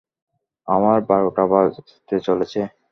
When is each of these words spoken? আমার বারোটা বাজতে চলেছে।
আমার 0.67 0.97
বারোটা 1.09 1.43
বাজতে 1.51 2.15
চলেছে। 2.27 2.59